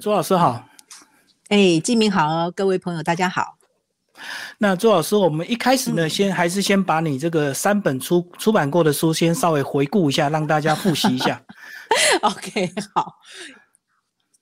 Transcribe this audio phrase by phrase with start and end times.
[0.00, 0.66] 朱老师好，
[1.50, 3.58] 哎，金明好，各位朋友大家好。
[4.56, 11.42] 那朱老师，我们一开始呢，先还是先把你这个三本出出版过的书先稍微回顾一下，让大家复习一下。
[12.22, 13.16] OK，好。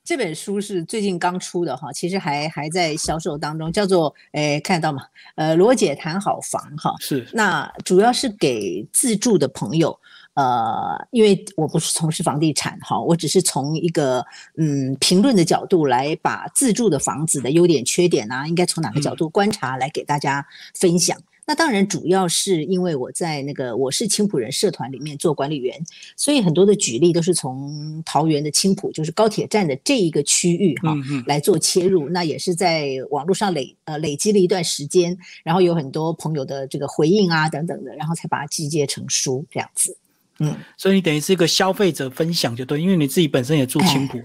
[0.04, 5.02] 这本书是最近刚出的哈，其实还还在销售当中，叫做诶，看得到吗？
[5.34, 7.28] 呃，罗姐谈好房哈，是。
[7.32, 9.98] 那主要是给自住的朋友，
[10.38, 14.24] 呃，因为我不是从事房地产哈，我只是从一个
[14.56, 21.18] 嗯评论的角度来把自住的房子的优点、缺点啊，应该从哪个角度观察来给大家分享。
[21.44, 25.82] 那当然，主要是因为我在那个我是青浦人社团里面做管理员，
[26.14, 30.94] 所以很多的举例都是从桃园的青浦，就是高铁站的这一个区域哈
[31.26, 32.08] 来做切入。
[32.10, 39.96] 那也是在网络上累呃累积了一段时间，然后有很多朋友的这个回应啊等等的，然后才把它集结成书这样子。
[40.38, 44.18] 嗯，所以你等于是一个消费者分享就对，因为你自己本身也住青浦。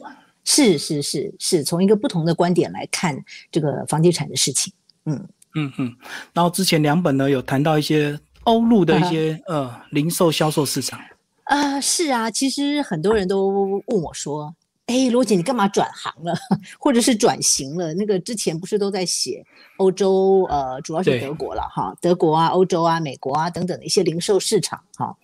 [0.43, 3.17] 是是是是，从一个不同的观点来看
[3.51, 4.73] 这个房地产的事情。
[5.05, 5.27] 嗯。
[5.55, 5.95] 嗯嗯，
[6.33, 10.99] 然后之前两本呢有谈到一些欧陆的一些呃零售销售市场
[11.43, 13.49] 啊，是啊，其实很多人都
[13.85, 14.55] 问我说，
[14.87, 16.33] 哎，罗姐你干嘛转行了，
[16.79, 17.93] 或者是转型了？
[17.93, 19.45] 那个之前不是都在写
[19.77, 25.15] 欧洲呃，主要是德国了哈，德国啊、欧洲啊、美国啊等等的一些零售市场哈。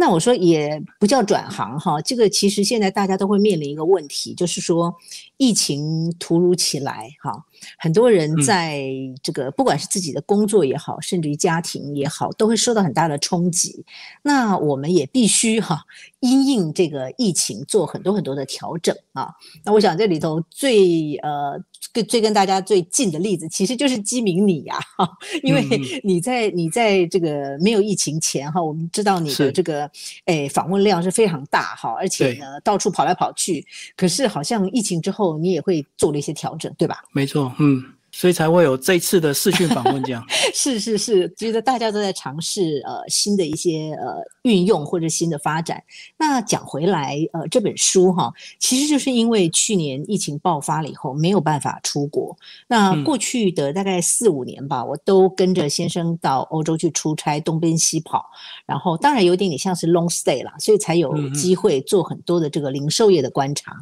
[0.00, 4.94] 那我说也不叫转行哈，这个其实现在大家都会面临一个问题，就是说
[5.38, 7.44] 疫情突如其来哈，
[7.78, 8.82] 很多人在
[9.22, 13.84] 这个不管是自己的工作也好，甚至于家庭也好，都会受到很大的冲击。
[14.22, 15.84] 那我们也必须哈，
[16.20, 19.34] 因应这个疫情做很多很多的调整啊。
[19.64, 21.62] 那我想这里头最呃。
[21.94, 25.08] 最最跟大家最近的例子，其实就是基民你呀，哈，
[25.42, 25.64] 因为
[26.04, 29.90] 你在你在这个没有疫情前哈，我们知道你的这个
[30.26, 37.02] 诶访问量是非常大哈，而且呢到处跑来跑去，可是好像疫情之后你也会做了一些调整，对吧？
[37.12, 37.84] 没错，嗯。
[38.10, 45.80] 所以才会有这次的视讯访问，这样 是是是，觉得大家都在尝试呃新的一些呃运用或者新的发展。
[46.16, 52.34] 那讲回来，呃这本书哈，其实就是因为去年疫情爆发了以后没有办法出国，
[52.66, 58.24] 那过去的大概四五年吧，我都跟着先生到欧洲去出差，东奔西跑，
[58.64, 63.76] 然后当然有点点像是 long stay 啦，所以才有机会做很多的这个零售业的观察。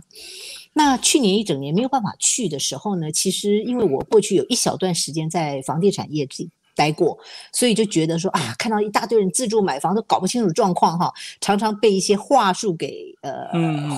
[0.78, 7.18] 那去年一整年没有办法去的时候呢，其实因为我过去有一小段时间在房地产业里待过，
[7.50, 11.10] 所以就觉得说啊，看到一大堆人自住买房都搞不清楚状况哈，
[11.40, 13.48] 常常被一些话术给呃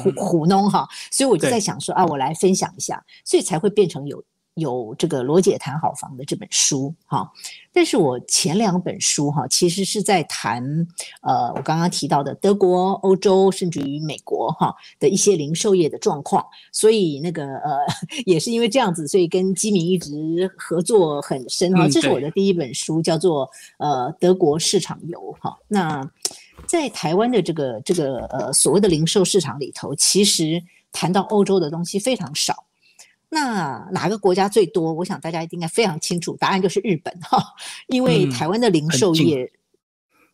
[0.00, 4.22] 糊糊弄哈，所以我就在想说啊，我来分享一下，所以才会变成有。
[4.58, 7.30] 有这个罗姐谈好房的这本书哈，
[7.72, 10.62] 但是我前两本书哈，其实是在谈
[11.22, 17.78] 呃，我刚刚提到的德国、欧洲甚至于美国哈的一些零售业的状况，所以那个呃，
[18.26, 21.88] 也是因为这样子，所以跟基民一直合作很深哈。
[21.88, 23.48] 这是我的第一本书，叫做
[23.78, 25.56] 呃德国市场游哈。
[25.68, 26.08] 那
[26.66, 32.64] 在台湾的这个这个呃所谓的零售市场里头，其实谈到欧洲的东西非常少。
[33.30, 34.92] 那哪个国家最多？
[34.92, 37.42] 我想大家应该非常清楚，答案就是日本哈。
[37.86, 39.52] 因为台湾的零售业，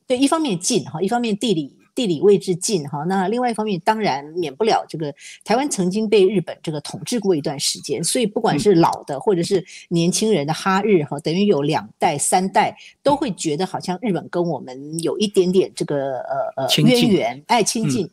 [0.07, 3.05] 对一方面近哈，一方面地理地理位置近哈。
[3.09, 5.13] 那另外一方面，当然免不了这个
[5.45, 18.09] 台湾曾经被日本这个统治过一段时间，所以不管是老的或者是年轻人的哈日哈，等于有两代三代都会觉得好像日本跟我们有一点点这个呃呃渊源，爱亲近，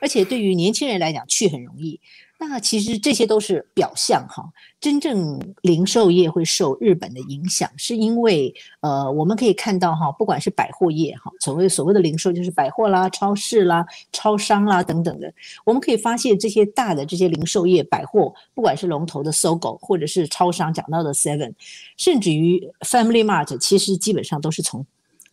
[0.00, 2.00] 而且对于年轻人来讲去很容易。
[2.36, 4.44] 那其实这些都是表象哈，
[4.78, 15.32] 真正零售业会受日本的影响，是因为呃，我们可以看到哈，不管是百货业哈，所谓所谓的零售就是百货啦、超市啦、超商啦等等的，
[15.64, 21.54] 我们可以发现这些大的这些零售业百货，不管是龙头的搜狗，或者是超商讲到的 Seven，
[21.96, 24.84] 甚至于 Family Mart，其实基本上都是从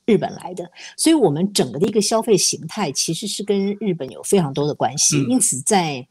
[0.05, 6.07] 日本来的，所以我们整个的一个消费形态其实是跟日本有非常多的关系，因此在。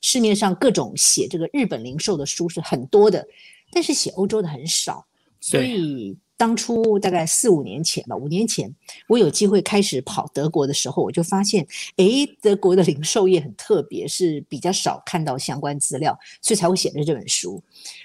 [0.00, 3.26] 市面上各种写这个日本零售的书是很多的，
[3.72, 5.04] 但是写欧洲的很少。
[5.40, 8.74] 所以当初大概四五年前吧，五年前
[9.08, 11.64] 我有机会开始跑德国的时候，我就发现，
[11.96, 12.06] 哎，
[12.40, 17.62] 德国的零售业很特别，是比较少看到相关资料，所以才会写的这本书。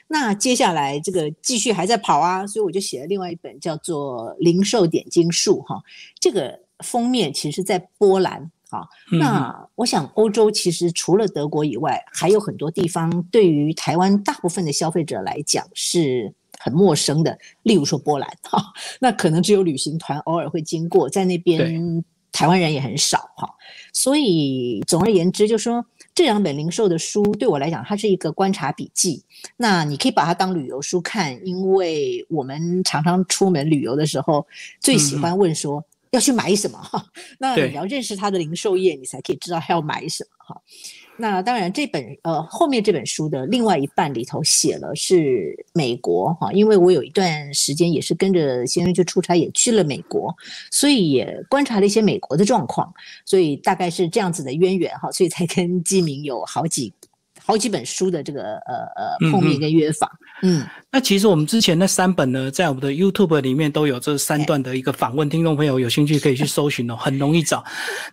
[0.07, 5.81] 那接下来这个继续还在跑啊，所以我就写了另外一本叫做《零售点金术》哈，
[6.19, 8.51] 这个封面其实在波兰。
[8.73, 17.37] 啊，那我想欧洲其实除了德国以外，还有很多地方对于台湾大部分的消费者来讲是很陌生的。
[17.61, 18.59] 例如说波兰，哈，
[18.99, 23.47] 那可能只有旅行团偶尔会经过，在那边台湾人也很少，哈。
[23.93, 25.85] 所以总而言之，就说
[26.15, 29.23] 这两本零售的书对我来讲，它是一个观察笔记。
[29.55, 34.47] 那你可以把它当旅游书看，因为我们常常出门旅游的时候，
[34.79, 35.83] 最喜欢问说
[36.13, 37.05] 要去买什么哈。
[37.37, 40.61] 那你要认识它的零售业，你才可以知道要买什么哈。
[41.17, 50.33] 那当然，这本呃后面这本书的另外一半里头写了是美国哈，因为我有一段时间也是跟着先生去出差，也去了美国，
[50.71, 52.91] 所以也观察了一些美国的状况，
[53.25, 56.93] 所以大概是这样子的渊源哈，所以才跟基明有好几。
[57.45, 60.09] 好几本书的这个呃呃碰面跟约访，
[60.43, 67.63] 嗯，那其实我们之前那三本呢，在我们的 YouTube 里面都有这三段的一个访问，听众朋友有兴趣可以去搜寻哦， 很容易找。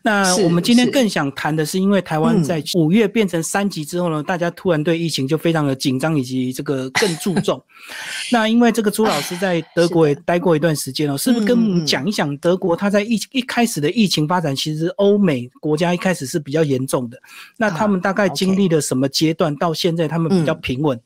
[0.01, 7.63] 那我们今天更想谈的是，因为台湾在五月变成三级之后呢，大家突然对疫情就非常的紧张，以及这个更注重。
[8.33, 17.19] 那因为这个朱老师在德国也待过一段时间哦，是不是跟我们讲一讲德国他在疫一开始的疫情发展，其实欧美国家一开始是比较严重的，
[17.59, 19.07] 那他们大概经历了什么？
[19.11, 20.97] 阶段到现在，他们比较平稳。
[20.97, 21.03] 嗯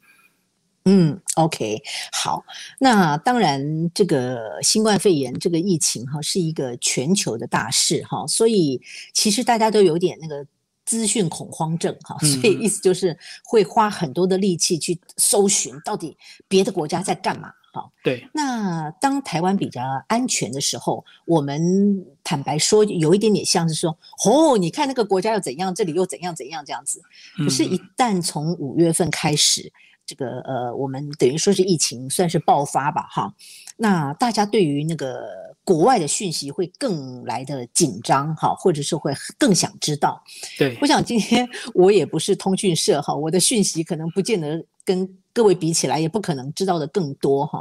[1.37, 1.83] ，OK，
[2.13, 2.45] 好。
[2.79, 8.81] 那当然，这个新冠肺炎这个疫情哈，是一个全球的大事哈，所以
[9.15, 10.47] 其实大家都有点那个
[10.85, 16.17] 资讯恐慌症哈，所以意思就是会花很多的力气去搜寻到底
[16.49, 17.51] 别的国家在干嘛。
[17.73, 18.29] 好，对。
[18.33, 27.01] 那当台湾比较安全的时候，我们坦白说，有一点点像是说，哦，你看那个国家又怎样，这里又怎样怎样这样子。
[27.39, 29.73] 可是，一旦从五月份开始，
[30.07, 33.35] 这个呃，我们等于说是疫情算是爆发吧，哈。
[33.77, 35.27] 那大家对于那个
[35.65, 40.23] 国外的讯息会更来的紧张，哈，或者是会更想知道。
[40.59, 45.09] 对，我想今天 我也不是通讯社，哈，我的讯息可能不见得跟。
[45.35, 47.61] 各位比起来也不可能知道的更多哈，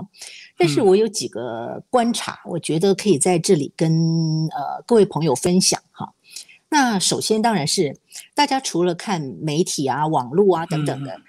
[0.56, 3.92] 但是我有几个观察，我觉得可以在这里跟
[4.52, 6.14] 呃各位朋友分享哈。
[6.70, 7.98] 那首先当然是
[8.36, 11.20] 大家除了看媒体啊、网络啊等等的，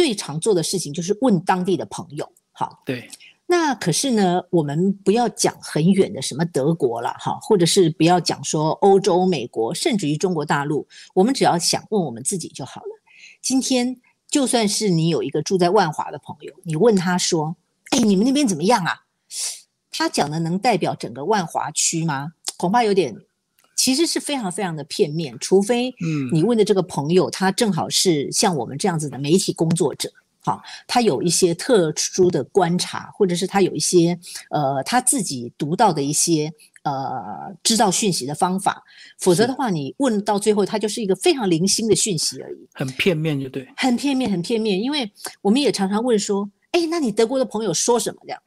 [0.00, 2.26] 最常做的事情就是问当地的朋友。
[2.52, 3.06] 好，对。
[3.44, 12.88] 那可是呢，我们不要讲很远的什么德国了哈，或者是不要讲说欧洲、美国，甚至于中国大陆，我们只要想问我们自己就好了。
[13.42, 14.00] 今天。
[14.30, 17.56] 就算是你有一个住在万华的朋友，你问他说
[17.90, 18.94] ：“哎，你们那边怎么样啊？”
[19.90, 22.34] 他讲的能代表整个万华区吗？
[22.56, 23.12] 恐怕有点，
[23.80, 25.34] 其实是非常非常的片面。
[25.40, 34.18] 除非，嗯，你问的这个朋友他正好是像我们这样子的媒体工作者，好，他有一些特殊的观察，或者是他有一些
[34.50, 36.52] 呃他自己读到的一些。
[36.82, 38.82] 呃，知道讯息的方法，
[39.18, 44.80] 否则的话，你问到最后，他就是一个非常零星的讯息而已，很片面，就对，很片面，很片面。
[44.80, 45.12] 因为
[45.42, 48.20] 我们也常常问说，哎，那你德国的朋友说什么？
[48.22, 48.40] 这样，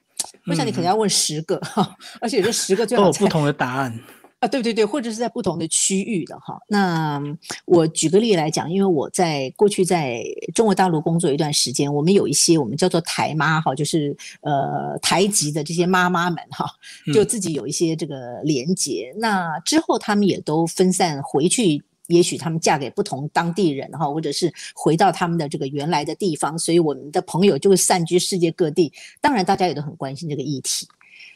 [0.48, 4.00] 我想你可能要问十个哈，而且这十个最好都有不同的答案。
[4.44, 6.60] 啊，对对对，或者是在不同的区域的哈。
[6.68, 7.18] 那
[7.64, 10.22] 我举个例来讲，因为我在过去在
[10.54, 16.66] 中国大陆工作一段时间，我们有一些我们叫做台妈哈，就是呃台籍的这些妈妈们哈，
[17.14, 19.14] 就自己有一些这个连结。
[19.16, 28.92] 那之后他们也都分散回去，也许他们嫁给不同当地人哈，或者是回到他们的这个原来的地方，所以我们的朋友就会散居世界各地。
[29.22, 30.86] 当然，大家也都很关心这个议题。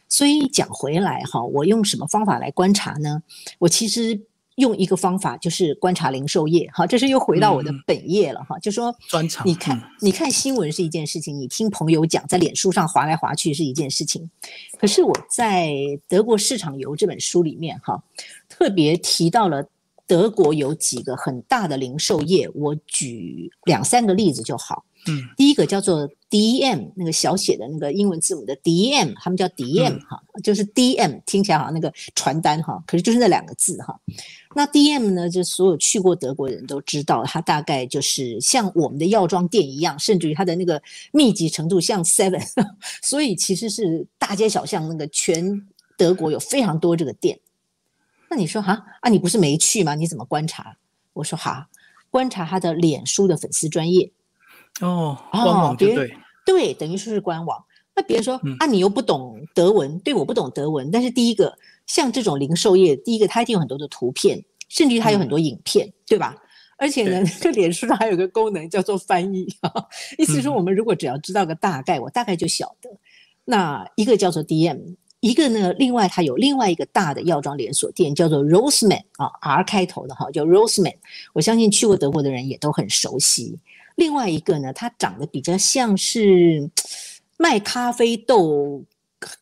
[0.10, 3.22] 所以讲回来哈，我用什么方法来观察呢？
[3.60, 4.20] 我其实
[4.56, 6.70] 用一个方法，就是观察零售业。
[6.74, 8.58] 哈，这是又回到我的本业了哈。
[8.60, 9.46] 就说，专长。
[9.46, 14.30] 你看，你看新闻是一件事情，你听朋友讲，在脸书上划来划去是一件事情。
[14.80, 15.68] 可是我在
[16.08, 18.02] 《德国市场游》这本书里面哈，
[18.50, 19.68] 特别提到了
[20.08, 24.86] 德国有几个很大的零售业，我举两三个例子就好。
[25.08, 34.00] 嗯，第一个叫做 DM，那个小写的那个英文字母的 DM，他们叫 DM 哈，就是 DM 听起来好像那个传单哈，可是就是那两个字哈。
[34.56, 42.44] 那 DM 呢，就所有去过德国人都知道，它大概就是像我们的药妆店一样，甚至于它的那个密集程度像 Seven，
[43.02, 47.40] 所以其实是大街小巷那个全德国有非常多这个店。
[48.30, 49.96] 那你说哈啊，你不是没去吗？
[49.96, 50.76] 你怎么观察？
[51.14, 51.70] 我说哈，
[52.10, 54.12] 观察他的脸书的粉丝专业。
[54.82, 55.96] 哦，官网对
[56.46, 57.64] 对，等于说是官网。
[57.96, 60.92] 那别人说啊，你又不懂德文，对我不懂德文。
[60.92, 61.58] 但是第一个，
[61.88, 66.36] 像这种零售业，第一个它一定有很多的图片，甚至于它有很多影片，对吧？
[66.78, 69.48] 而且呢， 这脸书上还有个功能叫做翻译，
[70.20, 72.90] 意思说我们如果只要知道个大概，我大概就晓得。
[73.46, 80.94] 那一个叫做 DM，一个呢，另外它有另外一个大的药妆连锁店叫做 Roseman 啊，R 开头的哈，叫 Roseman。
[81.34, 83.58] 我相信去过德国的人也都很熟悉。
[83.98, 86.70] 另外一个呢，它长得比较像是
[87.36, 88.84] 卖咖啡豆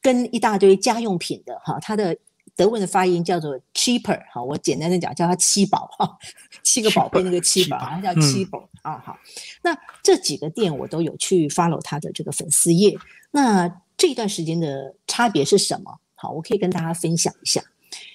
[0.01, 2.17] 跟一大堆家用品的哈，它的
[2.55, 6.17] 德文的发音叫做 cheaper，哈，我简单的讲叫它七宝哈，
[6.63, 8.97] 七个宝贝那个七宝，它叫七宝啊。
[9.05, 9.19] 好，
[9.62, 12.97] 那这几个店我都有去 follow 它的这个粉丝页。
[13.31, 16.00] 那这一段时间的差别是什么？
[16.15, 17.62] 好，我可以跟大家分享一下。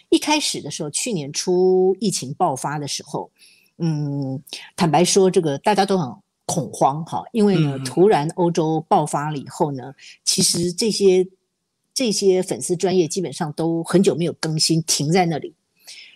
[0.08, 3.30] 一开始的时候，去年初疫情爆发的时候，
[3.76, 4.42] 嗯，
[4.74, 6.10] 坦白说，这个大家都很
[6.52, 11.26] 恐慌哈，因为呢，突然欧洲爆发了以后呢，其实这些。
[11.92, 15.54] 这些粉丝专业基本上都很久没有更新，停在那里。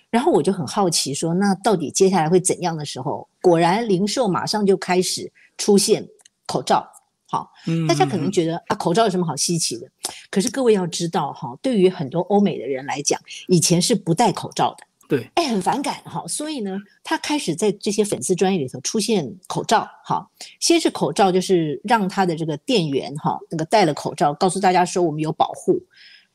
[0.09, 3.29] 然后我就很好奇，说那到底接下来会怎样的时候？
[3.43, 6.09] 果然零售马上就开始出现
[6.47, 6.89] 口罩。
[7.27, 7.53] 好，
[7.87, 9.87] 大家可能觉得啊，口罩有什么好稀奇的？
[10.31, 14.87] 可是各位要知道哈，对于很多欧美的人来讲，以前是不戴口罩的。
[15.09, 20.27] 对，哎，很反感哈，所以呢，他开始在这些粉丝专业里头出现口罩，哈，
[20.61, 25.81] 先是口罩，就是让他的这个店员哈，那个戴了口罩，告诉大家说我们有保护，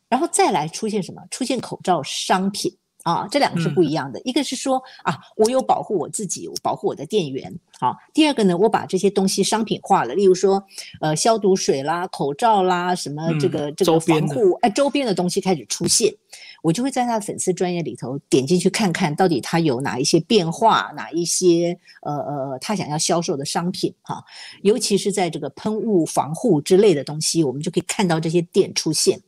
[0.07, 1.21] 然后再来出现什么？
[1.31, 2.75] 出现口罩商品。
[3.09, 4.21] 啊，这两个是不一样的。
[4.23, 7.51] 一个是说啊，我有保护我自己，我保护我的店员。
[7.79, 10.61] 好，第二个呢，我把这些东西商品化了，例如说，
[10.99, 16.13] 呃，消毒水啦、口罩啦，什么这个这个防护，哎，周边的东西开始出现，
[16.61, 24.21] 我就会在他的粉丝专业里头点进去看看到底他有哪一些变化，哪一些呃呃他想要销售的商品哈，
[24.61, 29.21] 尤其是在这个喷雾防护之类的东西，我们就可以看到这些店出现。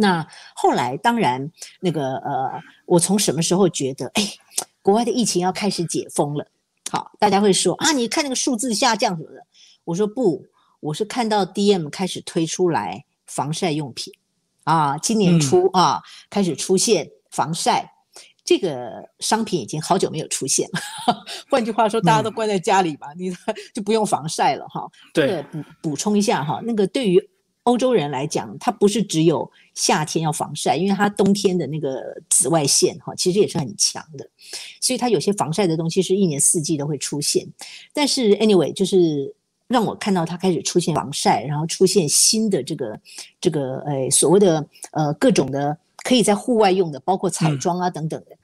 [0.00, 0.24] 那
[0.54, 1.50] 后来当然，
[1.80, 4.22] 那个呃，我从什么时候觉得，哎，
[4.80, 6.46] 国外的疫情要开始解封了？
[6.88, 9.44] 好，大家会说啊，你看那个数字下降什么的。
[9.82, 10.44] 我说不，
[10.78, 14.14] 我是看到 DM 开始推出来防晒用品，
[14.62, 16.00] 啊，今年初啊
[16.30, 17.92] 开始出现防晒
[18.44, 21.24] 这个商品，已经好久没有出现了。
[21.50, 23.32] 换句话说，大家都关在家里嘛，你
[23.74, 24.88] 就不用防晒了哈。
[25.12, 27.30] 对，补补充一下哈，那个对于。
[27.68, 34.26] 欧洲人来讲，他不是只有夏天要防晒，因为他冬天的那个紫外线哈，其实也是很强的，
[34.80, 37.46] 所以他有些防晒的东西是一年四季都会出现。
[37.92, 39.34] 但是 anyway，就是
[39.66, 42.98] 让我看到他开始出现防晒，然后出现新的这个
[43.38, 48.36] 这个呃所谓的呃各种的可以在户外用的，包括彩妆啊等等的，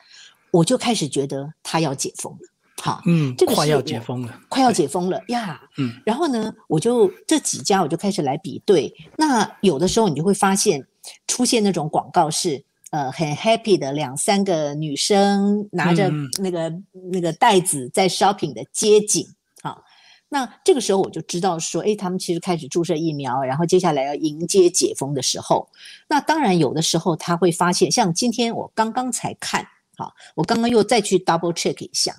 [0.50, 2.53] 我就开始觉得他要解封了。
[2.84, 5.58] 好，嗯，这个快要解封了，快要解封了呀。
[5.78, 8.94] 嗯，然后呢，我就这几家我就开始来比对。
[9.16, 10.86] 那有的时候你就会发现
[11.26, 16.12] 出现那种广告是呃很 happy 的两三个女生拿着
[16.42, 16.70] 那个
[17.10, 19.26] 那个袋子在 shopping 的街景。
[19.62, 19.82] 好，
[20.28, 25.66] 那这个时候我就知道说，哎，他们其实开始注射疫苗，然后接下来要迎接解封的时候。
[26.06, 32.14] 那当然有的时候他会发现，像今天我刚刚才看，好，我刚刚又再去 double check 一下。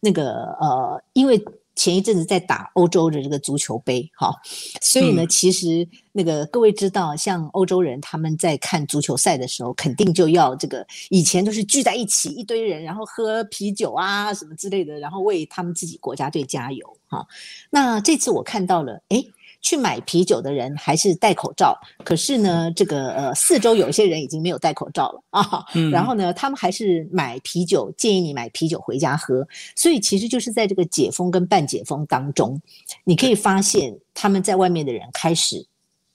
[0.00, 1.42] 那个呃，因为
[1.74, 4.34] 前一阵子在打欧洲的这个足球杯，哈，
[4.80, 17.26] 所以呢，其实那个各位知道，像欧洲人他们在看足球赛的时候，肯定就要这个以前都是聚在一起一堆人，然后喝啤酒啊什么之类的，然后为他们自己国家队加油，哈。
[17.70, 19.24] 那这次我看到了，哎。
[19.62, 25.64] 去买啤酒的人还是戴口罩，可是呢，这个呃四周有一些人已经没有戴口罩了啊。
[25.92, 29.46] 然后呢，他们还是买啤酒，建议你买啤酒回家喝。
[29.76, 32.60] 所以其实就是在这个解封跟半解封当中，
[33.04, 35.64] 你可以发现他们在外面的人开始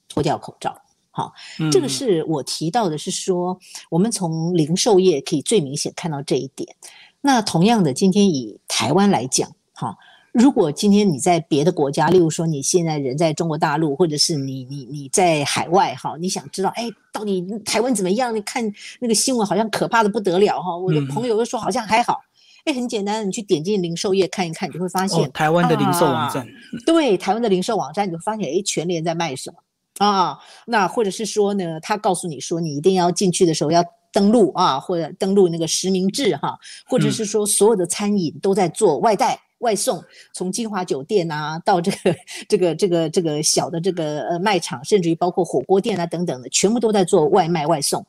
[0.09, 0.79] 脱掉口罩。
[1.09, 1.33] 好，
[1.71, 3.57] 这个是我提到的，是说
[3.89, 6.75] 我们从零售业可以最明显看到这一点。
[7.21, 9.97] 那同样的，今天以台湾来讲，哈。
[10.37, 18.35] 如果今天你在别的国家，例如说你现在人在中国大陆，或者是你你你在海外哈，你想知道哎，到底台湾怎么样？
[18.35, 20.77] 你看那个新闻好像可怕的不得了哈。
[20.77, 22.21] 我的朋友都说好像还好，
[22.65, 26.47] 哎，很简单，你去点进零售业看一看，你会发现台湾的零售网站，
[26.85, 30.37] 对台湾的零售网站，你就发现哎，全联在卖什么啊？
[30.67, 39.39] 那或者是说呢，他告诉你说你一定要进去的时候要登录啊，或者登录那个实名制哈，或者是说所有的餐饮都在做外带。
[39.59, 42.15] 外送从金华酒店啊，到这个
[42.47, 48.05] 这个这个这个小的这个呃卖场，甚至于包括火锅店啊等等的，全部都在做外卖外送，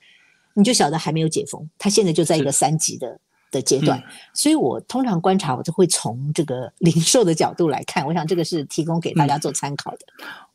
[0.54, 3.18] 你就晓得还没有解封，它现在就在一个三级的
[3.50, 4.02] 的阶段。
[4.34, 10.00] 所以我通常观察，我就会从这个零售的角度来看，我想这个是提供给大家做参考的。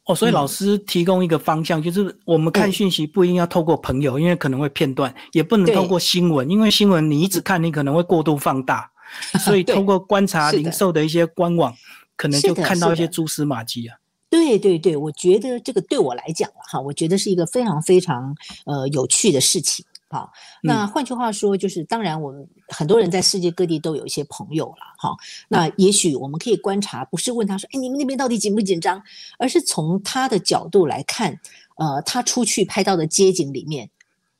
[0.06, 8.90] 哦，所以老师提供一个方向，就是我们看讯息不一定要透过朋友，因为可能会片段，也不能透过新闻，因为新闻你一直看，你可能会过度放大。
[9.46, 11.72] 所以通过观察零售的一些官网，
[12.18, 13.96] 可能就看到一些蛛丝马迹啊。
[14.28, 19.86] 对对对，我觉得这个对我来讲哈，我觉得是一个非常非常呃有趣的事情。
[20.13, 24.77] 好，那换句话说，就是当然我们很多人在世界各地都有一些朋友了。
[25.00, 25.15] 哈，
[25.48, 29.01] 那也许我们可以观察，不是问他说，哎，你们那边到底紧不紧张，
[29.39, 31.39] 而是从他的角度来看，
[31.77, 33.89] 呃，他出去拍到的街景里面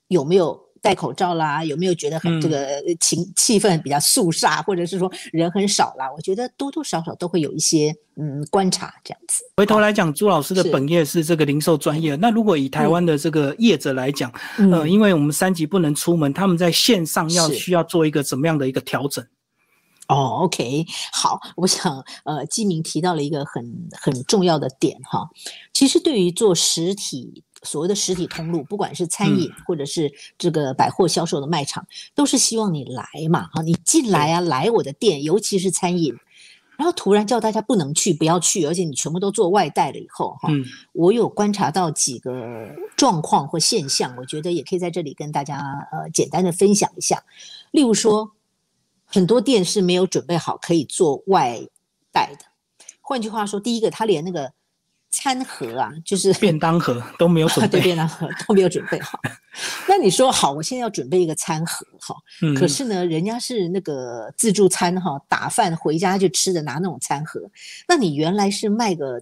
[0.10, 1.64] 有没有戴口罩啦？
[1.64, 2.68] 有没有觉得很这个
[3.00, 6.12] 情气氛比较肃杀，或者是说人很少啦？
[6.14, 9.44] 我觉得多多少少都会有一些嗯观察这样子。
[9.56, 19.26] 回头来讲，朱老师的本业是这个零售专业，那如果以台湾的这个业者来讲，呃，因为我们三级不能出门，他们在线上要需要做一个怎么样的一个调整？
[20.10, 25.30] 哦，OK，好，我想，呃，基明提到了一个很很重要的点哈。
[25.74, 36.16] 其实对于做实体所谓的实体通路，不管是餐饮或者是这个百货销售的卖场，都是希望你来嘛，哈，你进来啊，来我的店，尤其是餐饮，
[36.78, 40.50] 然后突然叫大家不能去，不要去，而且你全部都做外带了以后，哈，
[40.94, 45.60] 我有观察到几个状况或现象，我觉得也可以在这里跟大家
[45.92, 47.24] 呃简单的分享一下，
[47.72, 48.32] 例如说。
[49.06, 51.62] 很多店是没有准备好可以做外
[52.12, 52.46] 带的。
[53.00, 54.52] 换句话说，第一个，他连那个
[55.24, 59.18] 餐盒啊，就是 便当盒都没有准备，对，便当盒都没有准备好。
[59.88, 62.14] 那你说好，我现在要准备一个餐盒哈，
[62.60, 67.40] 可是呢，人家是那个自助餐哈，打饭回家就吃的，拿那种餐盒。
[67.88, 69.22] 那你原来是卖个。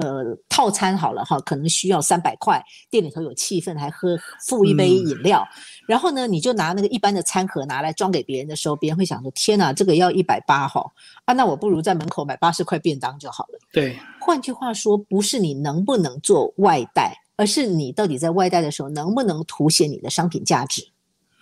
[0.00, 5.46] 呃，套餐好了哈，可能需要三百块，店里头有气氛，还喝付一杯饮料，
[5.86, 10.84] 然后呢，你就拿那个一般的餐盒拿来装给别人的时候，别人会想说：天哪，这个要一百八哈
[11.24, 13.58] 啊，那我不如在门口买八十块便当就好了。
[13.72, 20.88] 对，换句话说，不是你能不能做外带，而是你到底在外带的时候能不能凸显你的商品价值。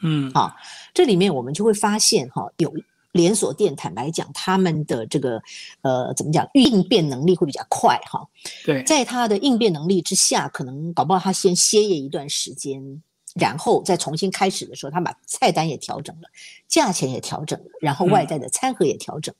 [0.02, 0.54] 嗯，好，
[0.92, 2.72] 这里面我们就会发现哈，有。
[3.18, 5.42] 连锁店坦白讲，他们的这个
[5.82, 8.24] 呃怎么讲应变能力会比较快哈。
[8.64, 13.02] 对，在他的应变能力之下，可能搞不好他先歇业一段时间，
[13.34, 16.28] 然后再重新开始的时候，他把菜单也调整了，
[16.68, 19.34] 价钱也调整了，然后外带的餐盒也调整。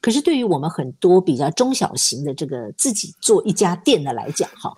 [0.00, 4.74] 可是对于我们很多比较中小型的这个自己做一家店的来讲哈，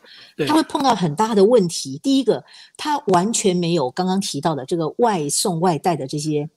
[0.46, 1.98] 他会碰到很大的问题。
[2.02, 2.44] 第一个，
[2.76, 6.50] 他完全没有刚刚提到的这个外送外带的这些。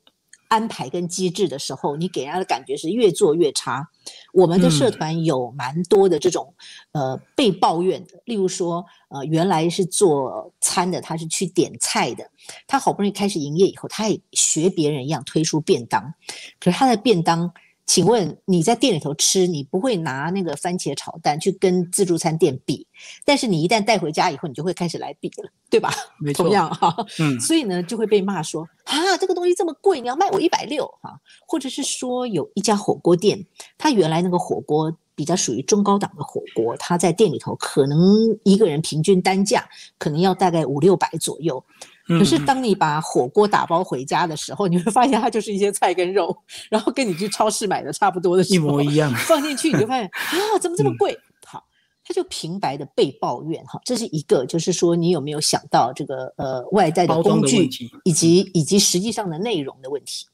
[0.47, 3.87] 安排跟机制的时候，你给人家的感觉是越做越差。
[4.33, 6.53] 我们的社团有蛮多的这种
[6.91, 12.29] 呃被抱怨的，例如说呃原来是做餐的，他是去点菜的，
[12.65, 16.13] 他好不容易开始营业以后，他也学别人一样推出便当，
[16.59, 17.53] 可是他的便当。
[17.87, 22.85] 请问你在店里头吃，你不会拿那个番茄炒蛋去跟自助餐店比，
[23.25, 25.89] 但是你一旦带回家以后，你就会开始来比了，对吧？
[26.19, 33.43] 没错，同样哈，嗯，所以呢就会被骂说啊，这个东西这么贵，你要卖我一百六哈，或者是说有一家火锅店，
[33.77, 37.97] 它原来那个火锅比较属于中高档的火锅，它在店里头可能
[38.43, 41.63] 一个人平均单价可能要大概五六百左右。
[42.07, 46.35] 可是当你把火锅打包回家的时候，你会发现它就是一些菜跟肉，
[46.69, 49.13] 然后跟你去超市买的差不多的，一模一样。
[49.15, 51.17] 放进去你就发现 啊，怎么这么贵？
[51.45, 51.63] 好，
[52.03, 57.69] 他就平白的被抱怨哈，这是一个，就是说你有没有想到这个呃外在的工具
[58.03, 60.25] 以及以及实际上的内容的问题？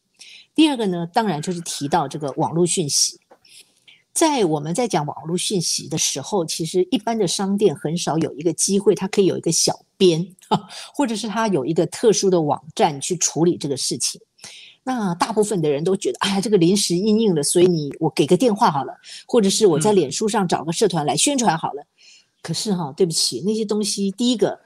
[0.56, 3.20] 第二个呢，当然就是提到这个网络讯息。
[4.14, 10.36] 在我们在讲网络讯息的时候，其实一般的商店很少有一个机会，它可以有一个小编，
[10.94, 14.22] 或者是它有一个特殊的网站去处理这个事情。
[14.84, 18.94] 那大部分的人都觉得，哎呀，这个临时应应了，所以你我给个电话好了，
[19.26, 21.84] 或者是我在脸书上找个社团来宣传好了。
[22.42, 24.60] 可是哈，对不起，那些东西，第一个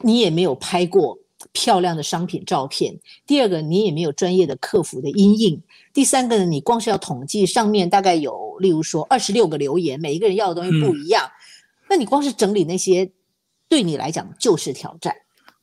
[0.00, 1.18] 你也没有拍过。
[1.56, 3.00] 漂亮的商品照片。
[3.26, 5.62] 第二个，你也没有专业的客服的阴影。
[5.94, 11.26] 第三个呢，你光是要统计上面大概有，例如说二十六个留言，每一个人要的东西不一样，
[11.88, 13.10] 那你光是整理那些，
[13.70, 15.16] 对你来讲就是挑战。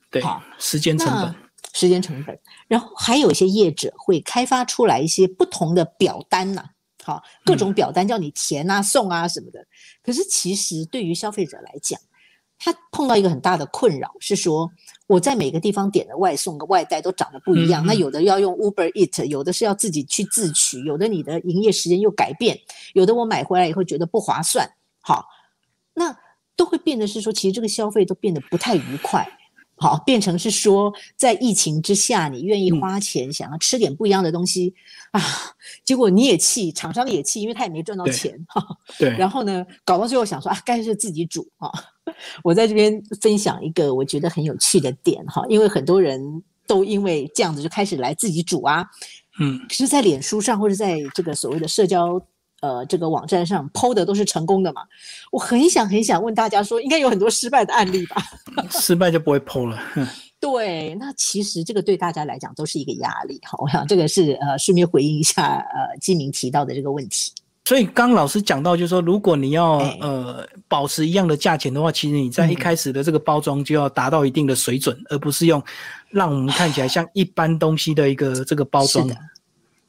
[0.10, 0.23] 对，
[0.58, 1.36] 时间成本，
[1.73, 2.39] 时间成本。
[2.67, 6.65] 然后还有一些业者会开发出来一些不同的表单呐，
[7.03, 9.63] 好，各种表单叫你填啊、送啊什么的。
[10.01, 11.99] 可是其实对于消费者来讲，
[12.58, 14.72] 他碰到一个很大的困扰是说。
[15.06, 22.58] 我在每个地方点的外送跟外带都长得不一样，那有的要用 Uber Eat，有的是要自己去自取，有的你的营业时间又改变，
[22.94, 24.68] 有的我买回来以后觉得不划算，
[25.02, 25.26] 好，
[25.94, 26.18] 那
[26.56, 29.28] 都会变得是说，其实这个消费都变得不太愉快，
[29.84, 34.74] 好，变成是说，在疫情之下，你愿意花钱想要吃点不一样的东西
[35.12, 35.22] 啊，
[35.84, 38.65] 结果你也气，厂商也气，因为他也没赚到钱，哈，
[38.98, 41.69] 对，然后呢，搞到最后想说啊，干脆自己煮啊。
[42.46, 48.88] 我在这边分享一个我觉得很有趣的点哈，因为很多人都因为这样子就开始来自己煮啊，
[49.41, 52.26] 嗯，其实，在脸书上或者在这个所谓的社交
[52.63, 54.82] 呃这个网站上剖的都是成功的嘛。
[55.32, 58.15] 我很想很想问大家说，应该有很多失败的案例吧？
[58.71, 59.78] 失败就不会剖了。
[60.39, 63.58] 对，那其实这个对大家来讲都是一个压力哈。
[63.60, 67.32] 我想这个是呃顺便回应一下呃基明提到的这个问题。
[67.65, 75.63] 所以刚老师讲到，就是说，如果你要呃保持一样的价钱的话，其实你在一开始的这个包装就要达到一定的水准，而不是用
[76.10, 79.08] 让我们看起来像一般东西的一个这个包装。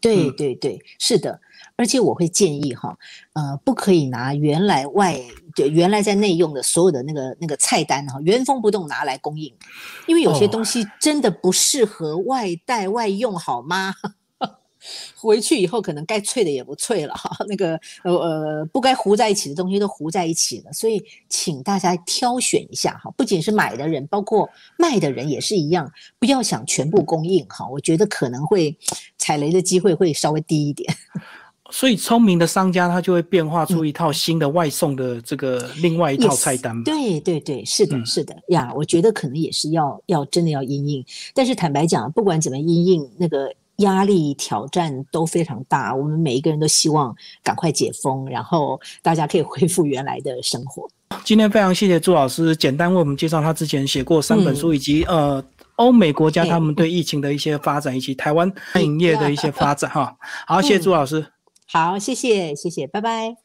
[0.04, 1.40] 对对对，是的。
[1.76, 2.96] 而且我会建议哈，
[3.32, 5.20] 呃，不可以拿原来外
[5.56, 9.52] 就原来在内用的所有的那个那个菜单哈，原封不动拿来供应，
[10.06, 13.92] 因为有些东西真的不适合外带外用，好吗？
[15.16, 28.76] 回去以后可能该脆的也不脆了哈，那个呃呃不该糊在一起的东西都糊在一起了，所以请大家挑选一下哈，不仅是买的人，包括卖的人也是一样，不要想全部供应哈，我觉得可能会
[29.18, 30.94] 踩雷的机会会稍微低一点。
[31.70, 36.84] 所以聪明的商家他就会变化出一套新的外送的这个另外一套菜单。
[36.84, 43.52] 对对对，是的，是的呀，我觉得可能也是要要真的要因应，但是坦白讲，不管怎么因应那个。
[43.76, 50.88] 压力挑战都非常大，我们每一个人都希望赶快解封，然后大家可以恢复原来的生活。
[51.24, 55.42] 今天非常谢谢朱老师，简单为我们介绍他之前写过三本书，以及呃
[55.76, 59.90] 欧美国家他们对疫情的一些发展，以及台湾餐饮业的一些发展。
[59.90, 61.24] 哈，好，谢谢朱老师。
[61.66, 63.43] 好，谢谢，谢谢，拜拜。